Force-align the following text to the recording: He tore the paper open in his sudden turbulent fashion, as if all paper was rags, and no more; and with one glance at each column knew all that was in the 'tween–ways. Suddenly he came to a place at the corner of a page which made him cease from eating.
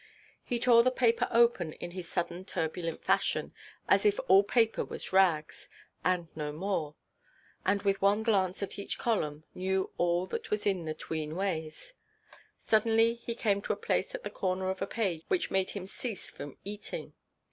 He 0.43 0.57
tore 0.59 0.81
the 0.81 0.89
paper 0.89 1.27
open 1.29 1.73
in 1.73 1.91
his 1.91 2.09
sudden 2.09 2.43
turbulent 2.43 3.03
fashion, 3.03 3.53
as 3.87 4.03
if 4.03 4.19
all 4.27 4.41
paper 4.41 4.83
was 4.83 5.13
rags, 5.13 5.69
and 6.03 6.27
no 6.35 6.51
more; 6.51 6.95
and 7.67 7.83
with 7.83 8.01
one 8.01 8.23
glance 8.23 8.63
at 8.63 8.79
each 8.79 8.97
column 8.97 9.43
knew 9.53 9.91
all 9.99 10.25
that 10.25 10.49
was 10.49 10.65
in 10.65 10.85
the 10.85 10.95
'tween–ways. 10.95 11.93
Suddenly 12.57 13.13
he 13.13 13.35
came 13.35 13.61
to 13.61 13.73
a 13.73 13.75
place 13.75 14.15
at 14.15 14.23
the 14.23 14.31
corner 14.31 14.71
of 14.71 14.81
a 14.81 14.87
page 14.87 15.21
which 15.27 15.51
made 15.51 15.69
him 15.69 15.85
cease 15.85 16.31
from 16.31 16.57
eating. 16.63 17.13